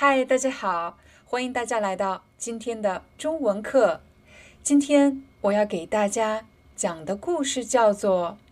[0.00, 4.00] 嗨，大家好，欢迎大家来到今天的中文课。
[4.62, 8.38] 今天我要给大家讲的故事叫做《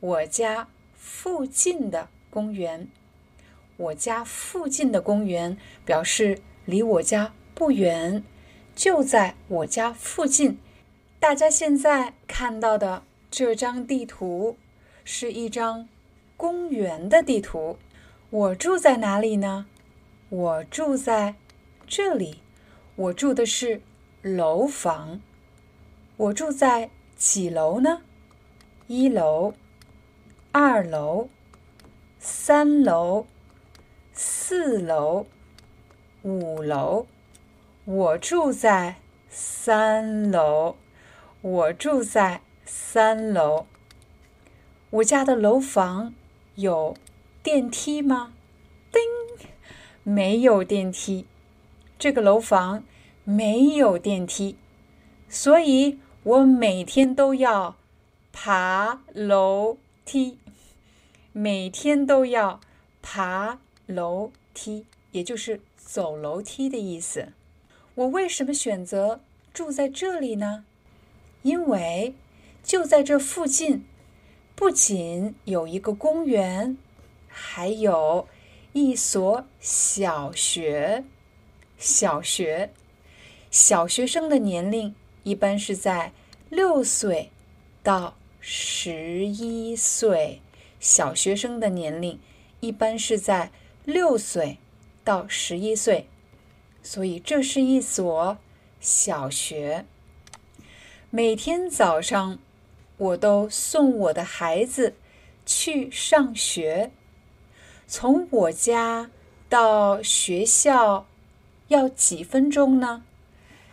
[0.00, 0.66] 我家
[0.96, 2.80] 附近的公园》。
[3.76, 8.24] 我家附近的公园表示离我家不远，
[8.74, 10.58] 就在我家附近。
[11.20, 14.56] 大家现在看到的这张地图
[15.04, 15.88] 是一张
[16.36, 17.78] 公园的地图。
[18.30, 19.66] 我住在哪里呢？
[20.30, 21.36] 我住在
[21.86, 22.42] 这里，
[22.96, 23.80] 我住的是
[24.20, 25.22] 楼房。
[26.18, 28.02] 我住在几楼呢？
[28.88, 29.54] 一楼、
[30.52, 31.30] 二楼、
[32.18, 33.26] 三楼、
[34.12, 35.26] 四楼、
[36.22, 37.06] 五楼。
[37.86, 38.96] 我住在
[39.30, 40.76] 三楼。
[41.40, 43.66] 我住在三楼。
[44.90, 46.12] 我家的楼房
[46.56, 46.94] 有
[47.42, 48.34] 电梯吗？
[50.08, 51.26] 没有电梯，
[51.98, 52.82] 这个楼房
[53.24, 54.56] 没有电梯，
[55.28, 57.76] 所以我每天都要
[58.32, 60.38] 爬楼梯，
[61.32, 62.58] 每天都要
[63.02, 67.34] 爬楼梯，也就是走楼梯的意思。
[67.94, 69.20] 我为什么选择
[69.52, 70.64] 住在这里呢？
[71.42, 72.14] 因为
[72.62, 73.84] 就在这附近，
[74.54, 76.78] 不仅有一个公园，
[77.28, 78.26] 还有。
[78.72, 81.04] 一所小学，
[81.78, 82.70] 小学，
[83.50, 86.12] 小学生的年龄一般是在
[86.50, 87.30] 六岁
[87.82, 90.40] 到十一岁。
[90.80, 92.20] 小学生的年龄
[92.60, 93.50] 一般是在
[93.84, 94.58] 六岁
[95.02, 96.06] 到十一岁，
[96.82, 98.38] 所以这是一所
[98.80, 99.86] 小学。
[101.10, 102.38] 每天早上，
[102.96, 104.94] 我都送我的孩子
[105.44, 106.92] 去上学。
[107.90, 109.10] 从我家
[109.48, 111.06] 到学校
[111.68, 113.02] 要几分钟呢？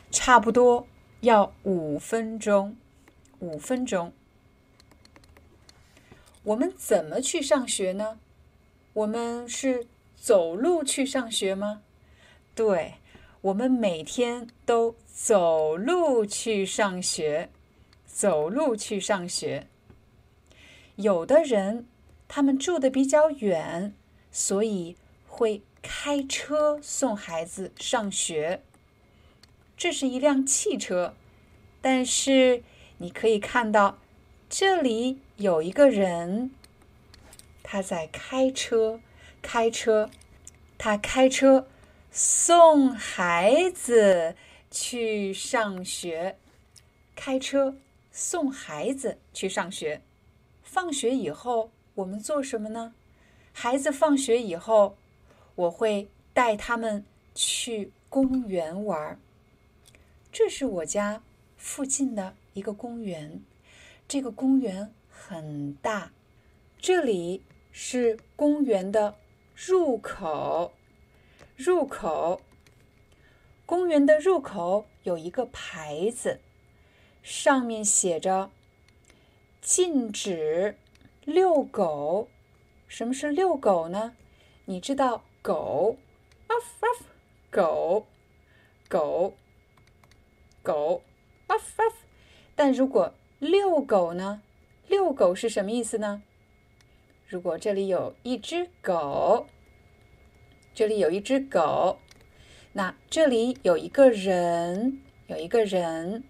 [0.10, 0.88] 差不多
[1.20, 2.78] 要五分钟。
[3.40, 4.14] 五分钟。
[6.44, 8.18] 我们怎么去上学呢？
[8.94, 11.82] 我们是走路去上学吗？
[12.56, 12.94] 对，
[13.42, 17.50] 我们每天都走路去上学。
[18.06, 19.68] 走路去上学。
[20.96, 21.86] 有的人，
[22.30, 23.94] 他们住的比较远。
[24.36, 24.98] 所以
[25.30, 28.62] 会开车送孩子上学。
[29.78, 31.16] 这是一辆汽车，
[31.82, 32.62] 但是
[32.98, 33.98] 你可以看到，
[34.50, 36.52] 这里有一个人，
[37.64, 39.00] 他在开车，
[39.42, 40.10] 开车，
[40.78, 41.70] 他开车
[42.12, 44.36] 送孩子
[44.70, 46.38] 去上学，
[47.16, 47.78] 开车
[48.12, 50.02] 送孩子去上学。
[50.62, 52.94] 放学以后，我们做什么呢？
[53.58, 54.98] 孩子放学以后，
[55.56, 59.18] 我会带他们去公园玩儿。
[60.30, 61.24] 这是我家
[61.56, 63.42] 附近的一个公园，
[64.10, 66.12] 这个公园很大。
[66.78, 69.16] 这里是公园的
[69.56, 70.74] 入口，
[71.56, 72.42] 入口。
[73.66, 76.42] 公园的入口有一个牌子，
[77.24, 78.52] 上面写着
[79.62, 80.78] “禁止
[81.24, 82.28] 遛狗”。
[82.88, 84.16] 什么是遛狗呢？
[84.66, 85.98] 你知道狗
[86.48, 87.02] ，uff uff，
[87.50, 88.06] 狗，
[88.88, 89.34] 狗，
[90.64, 91.02] 狗
[91.48, 91.94] ，uff uff。
[92.56, 94.42] 但如果遛狗呢？
[94.88, 96.24] 遛狗是什么意思呢？
[97.28, 99.48] 如果这里有一只狗，
[100.74, 102.00] 这里有一只狗，
[102.74, 106.24] 那这里有一个人，有一个人，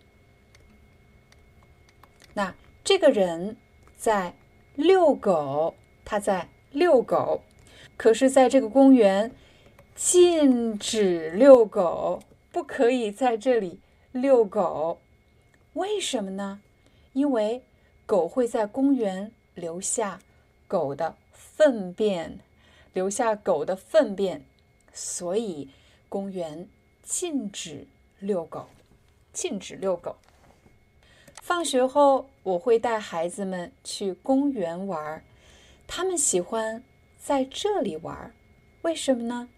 [2.34, 3.58] 那这个人
[3.98, 4.34] 在
[4.76, 5.76] 遛狗，
[6.06, 6.48] 他在。
[6.72, 7.42] 遛狗，
[7.96, 9.32] 可是在这个公园
[9.96, 12.22] 禁止遛狗，
[12.52, 13.80] 不可以在这里
[14.12, 15.00] 遛狗。
[15.72, 16.60] 为什么呢？
[17.14, 17.64] 因为
[18.06, 20.20] 狗会在公园留下
[20.68, 22.40] 狗的粪便，
[22.92, 24.44] 留下狗的粪便，
[24.92, 25.70] 所以
[26.10, 26.68] 公园
[27.04, 27.88] 禁止
[28.20, 28.68] 遛狗，
[29.32, 30.18] 禁止遛狗。
[31.42, 35.24] 放学后，我会带孩子们去公园玩儿。
[35.88, 36.84] 他们喜欢
[37.18, 38.34] 在这里玩，
[38.82, 39.50] 为什么呢？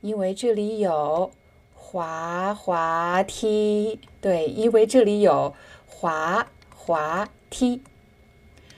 [0.00, 1.30] 因为这里有
[1.74, 4.00] 滑滑梯。
[4.20, 5.54] 对，因为这里有
[5.86, 7.82] 滑滑梯，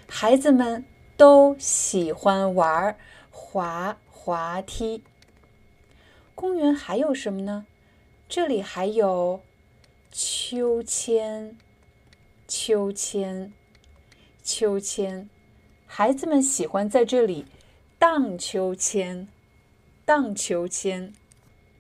[0.09, 0.85] 孩子们
[1.17, 2.97] 都喜欢玩
[3.31, 5.03] 滑滑梯。
[6.35, 7.67] 公园还有什么呢？
[8.29, 9.41] 这里还有
[10.11, 11.57] 秋千，
[12.47, 13.53] 秋千，
[14.43, 15.31] 秋千，
[15.99, 17.47] 孩子们喜欢在这里
[17.99, 19.29] 荡秋千。
[20.05, 21.15] 荡秋千，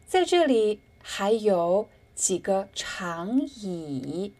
[0.06, 4.32] 在这里还有几个长椅，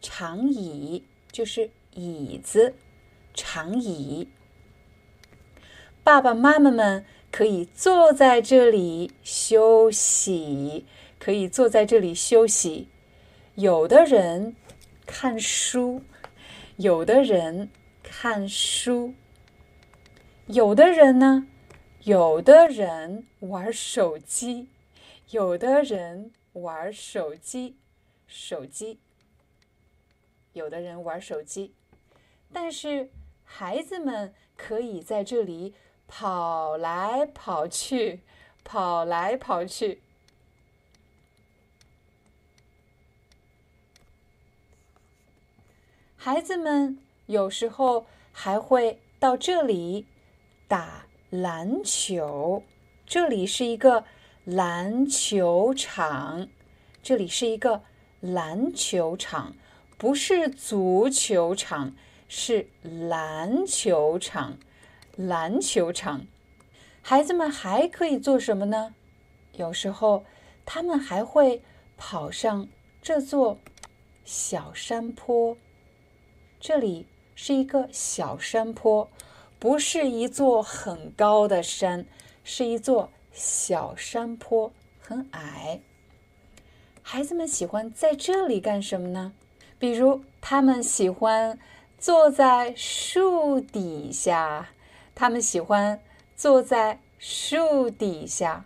[0.00, 2.74] 长椅就是椅子，
[3.32, 4.26] 长椅。
[6.02, 10.84] 爸爸妈妈们可以坐在这里休息，
[11.20, 12.88] 可以坐在这里休息。
[13.54, 14.56] 有的人
[15.06, 16.02] 看书，
[16.78, 17.70] 有的人
[18.02, 19.14] 看书，
[20.52, 21.46] 有的人呢？
[22.02, 24.68] 有的人玩手机，
[25.30, 27.76] 有的人玩手机，
[28.26, 28.98] 手机。
[30.52, 31.72] 有的人玩手机，
[32.52, 33.10] 但是
[33.44, 35.72] 孩子们可以在这里
[36.08, 38.22] 跑来跑去，
[38.64, 40.02] 跑来跑去。
[46.16, 50.06] 孩子们有时候还会到这里
[50.70, 51.06] 打。
[51.30, 52.62] 篮球，
[53.04, 54.04] 这里是一个
[54.44, 56.48] 篮球场。
[57.02, 57.82] 这里是一个
[58.20, 59.56] 篮球场，
[59.98, 61.94] 不是足球场，
[62.28, 64.58] 是篮球场。
[65.16, 66.26] 篮球场，
[67.02, 68.94] 孩子们还可以做什么呢？
[69.52, 70.24] 有时候
[70.64, 71.62] 他们还会
[71.96, 72.68] 跑上
[73.02, 73.58] 这座
[74.24, 75.56] 小山坡。
[76.60, 79.08] 这里是一个小山坡。
[79.60, 82.06] 不是一座很高的山，
[82.42, 85.82] 是一座小山坡，很矮。
[87.02, 89.34] 孩子们喜欢在这里干什么呢？
[89.78, 91.58] 比如，他们喜欢
[91.98, 94.70] 坐在树底下，
[95.14, 96.00] 他们喜欢
[96.34, 98.64] 坐在树底下，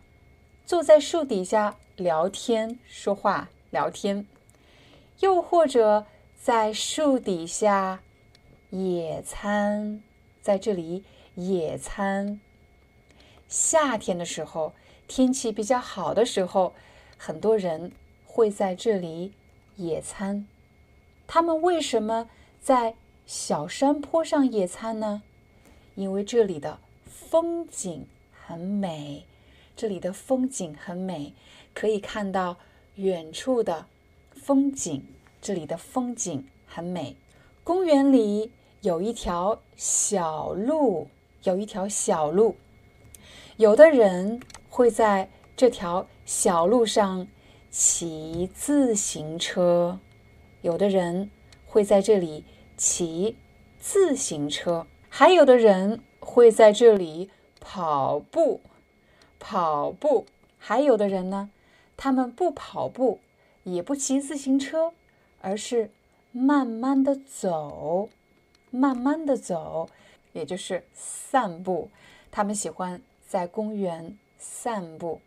[0.64, 4.24] 坐在树底下聊天、说话、聊天，
[5.18, 6.06] 又或者
[6.40, 8.00] 在树底下
[8.70, 10.03] 野餐。
[10.44, 11.04] 在这里
[11.36, 12.38] 野餐。
[13.48, 14.74] 夏天的时候，
[15.08, 16.74] 天气比较好的时候，
[17.16, 17.92] 很多人
[18.26, 19.32] 会在这里
[19.76, 20.46] 野餐。
[21.26, 22.28] 他们为什么
[22.60, 22.94] 在
[23.24, 25.22] 小山坡上野餐呢？
[25.94, 29.24] 因为这里的风景很美，
[29.74, 31.32] 这里的风景很美，
[31.72, 32.58] 可以看到
[32.96, 33.86] 远处的
[34.34, 35.06] 风景。
[35.40, 37.16] 这里的风景很美。
[37.62, 38.52] 公园里。
[38.84, 41.08] 有一条小路，
[41.44, 42.56] 有一条小路。
[43.56, 47.26] 有的人会在这条小路上
[47.70, 49.98] 骑自行车，
[50.60, 51.30] 有的人
[51.64, 52.44] 会在这里
[52.76, 53.38] 骑
[53.78, 58.60] 自行车，还有的人会在这里跑步，
[59.38, 60.26] 跑步。
[60.58, 61.48] 还有的人呢，
[61.96, 63.20] 他们不跑步，
[63.62, 64.92] 也不骑自行车，
[65.40, 65.90] 而是
[66.32, 68.10] 慢慢的走。
[68.74, 69.88] 慢慢的走，
[70.32, 71.88] 也就是散步。
[72.32, 75.20] 他们喜欢在公园散步。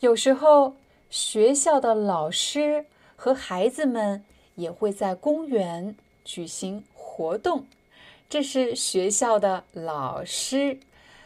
[0.00, 0.74] 有时候，
[1.08, 2.84] 学校的老师
[3.16, 4.22] 和孩子们
[4.54, 5.96] 也会在公园
[6.26, 7.64] 举行活动。
[8.28, 10.78] 这是学校的老师，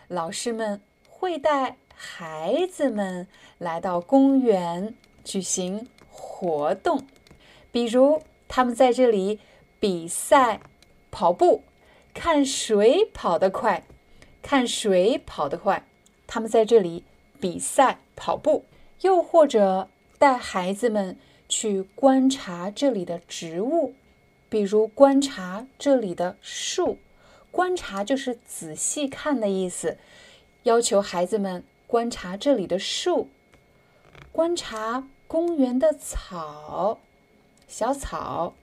[0.06, 3.26] 老师们会带孩子们
[3.58, 4.94] 来到公园
[5.24, 7.04] 举行活动，
[7.72, 9.40] 比如他们在这里
[9.80, 10.60] 比赛。
[11.16, 11.62] 跑步，
[12.14, 13.84] 看谁跑得快，
[14.40, 15.84] 看谁跑得快。
[16.26, 17.04] 他们在这里
[17.40, 18.64] 比赛跑步，
[19.02, 21.18] 又或者带孩子们
[21.48, 23.94] 去观察这里的植物，
[24.48, 26.98] 比如观察这里的树。
[27.50, 29.98] 观察就是仔细看的意思，
[30.62, 33.28] 要求孩子们观察这里的树，
[34.32, 37.00] 观察公园的草，
[37.68, 38.54] 小草，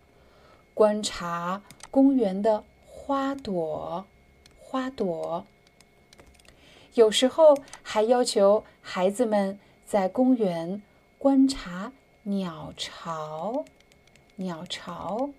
[0.74, 1.62] 观察。
[1.92, 2.64] 公园的
[3.04, 4.06] 花朵，
[4.60, 5.44] 花朵。
[6.94, 10.84] 有时候还要求孩子们在公园
[11.18, 11.92] 观察
[12.22, 13.66] 鸟巢，
[14.36, 15.32] 鸟巢，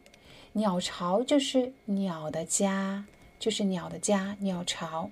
[0.54, 3.04] 鸟巢就是鸟的家，
[3.38, 5.08] 就是鸟的家，鸟巢。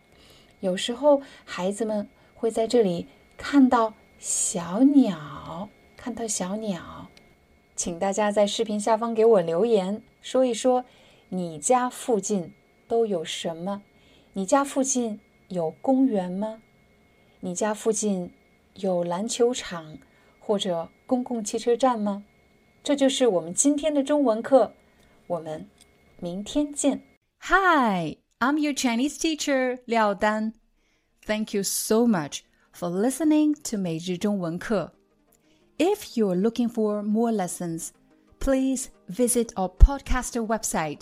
[0.58, 7.06] 有时候孩子们会在这里看到小鸟，看到小鸟。
[7.76, 10.84] 请大家在视频下方给我留言，说一说。
[11.29, 12.53] 你家附近
[12.87, 13.81] 都有什么？
[14.33, 16.61] 你家附近有公园吗？
[17.39, 18.31] 你家附近
[18.75, 19.97] 有篮球场
[20.39, 22.23] 或者公共汽车站吗？
[22.83, 24.73] 这就是我们今天的中文课，
[25.27, 25.67] 我们
[26.19, 27.01] 明天见。
[27.39, 30.53] Hi, I'm your Chinese teacher Liao Dan.
[31.25, 34.93] Thank you so much for listening to 每日中文课。
[35.77, 37.89] If you're looking for more lessons,
[38.39, 41.01] please visit our podcaster website.